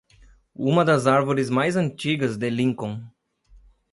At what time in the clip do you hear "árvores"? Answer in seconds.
1.05-1.47